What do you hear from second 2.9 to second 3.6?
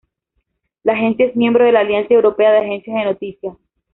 de Noticias.